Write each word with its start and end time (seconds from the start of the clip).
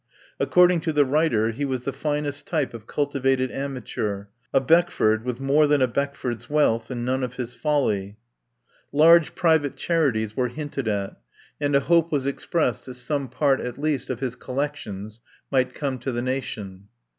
According 0.39 0.79
to 0.79 0.93
the 0.93 1.05
writer, 1.05 1.51
he 1.51 1.63
was 1.63 1.83
the 1.83 1.93
finest 1.93 2.47
type 2.47 2.73
of 2.73 2.87
cultivated 2.87 3.51
amateur, 3.51 4.25
a 4.51 4.59
Beckford 4.59 5.23
with 5.23 5.39
more 5.39 5.67
than 5.67 5.79
a 5.79 5.85
Beck 5.85 6.15
ford's 6.15 6.49
wealth 6.49 6.89
and 6.89 7.05
none 7.05 7.21
of 7.23 7.35
his 7.35 7.53
folly. 7.53 8.17
Large 8.91 9.35
209 9.35 9.61
THE 9.61 9.69
POWER 9.69 9.71
HOUSE 9.71 9.75
private 9.75 9.79
charities 9.79 10.35
were 10.35 10.47
hinted 10.47 10.87
at, 10.87 11.21
and 11.59 11.75
a 11.75 11.81
hope 11.81 12.11
was 12.11 12.25
expressed 12.25 12.87
that 12.87 12.95
some 12.95 13.29
part 13.29 13.61
at 13.61 13.77
least 13.77 14.09
of 14.09 14.21
his 14.21 14.35
collections 14.35 15.21
might 15.51 15.75
come 15.75 15.99
to 15.99 16.11
the 16.11 16.23
nation. 16.23 16.87